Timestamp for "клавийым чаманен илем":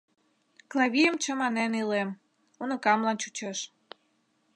0.71-2.09